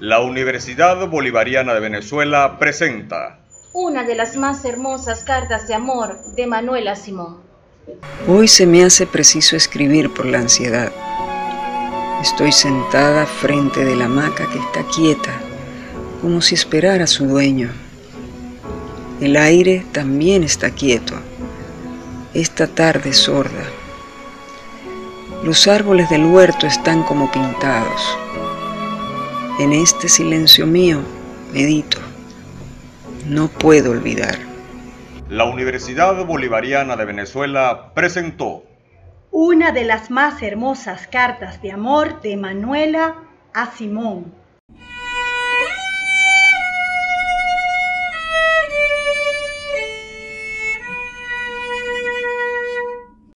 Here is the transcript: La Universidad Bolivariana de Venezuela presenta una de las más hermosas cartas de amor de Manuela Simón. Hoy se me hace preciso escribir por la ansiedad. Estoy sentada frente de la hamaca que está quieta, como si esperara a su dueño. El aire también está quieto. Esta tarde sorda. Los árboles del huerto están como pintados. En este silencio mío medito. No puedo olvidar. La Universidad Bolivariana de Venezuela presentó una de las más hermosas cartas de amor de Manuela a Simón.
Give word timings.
La 0.00 0.20
Universidad 0.20 1.08
Bolivariana 1.08 1.72
de 1.72 1.80
Venezuela 1.80 2.58
presenta 2.58 3.38
una 3.72 4.04
de 4.04 4.14
las 4.14 4.36
más 4.36 4.62
hermosas 4.66 5.24
cartas 5.24 5.68
de 5.68 5.74
amor 5.74 6.18
de 6.34 6.46
Manuela 6.46 6.96
Simón. 6.96 7.38
Hoy 8.28 8.46
se 8.46 8.66
me 8.66 8.84
hace 8.84 9.06
preciso 9.06 9.56
escribir 9.56 10.12
por 10.12 10.26
la 10.26 10.40
ansiedad. 10.40 10.92
Estoy 12.20 12.52
sentada 12.52 13.24
frente 13.24 13.86
de 13.86 13.96
la 13.96 14.04
hamaca 14.04 14.46
que 14.52 14.58
está 14.58 14.84
quieta, 14.94 15.32
como 16.20 16.42
si 16.42 16.54
esperara 16.54 17.04
a 17.04 17.06
su 17.06 17.26
dueño. 17.26 17.70
El 19.22 19.34
aire 19.38 19.86
también 19.92 20.44
está 20.44 20.72
quieto. 20.72 21.14
Esta 22.34 22.66
tarde 22.66 23.14
sorda. 23.14 23.64
Los 25.42 25.66
árboles 25.66 26.10
del 26.10 26.26
huerto 26.26 26.66
están 26.66 27.02
como 27.02 27.32
pintados. 27.32 28.18
En 29.58 29.72
este 29.72 30.06
silencio 30.10 30.66
mío 30.66 31.00
medito. 31.50 31.96
No 33.24 33.48
puedo 33.48 33.92
olvidar. 33.92 34.36
La 35.30 35.46
Universidad 35.46 36.26
Bolivariana 36.26 36.94
de 36.94 37.06
Venezuela 37.06 37.92
presentó 37.94 38.64
una 39.30 39.72
de 39.72 39.84
las 39.84 40.10
más 40.10 40.42
hermosas 40.42 41.06
cartas 41.06 41.62
de 41.62 41.72
amor 41.72 42.20
de 42.20 42.36
Manuela 42.36 43.14
a 43.54 43.70
Simón. 43.70 44.34